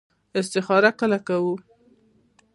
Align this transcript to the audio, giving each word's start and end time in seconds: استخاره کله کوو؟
استخاره 0.39 0.89
کله 0.99 1.17
کوو؟ 1.27 1.53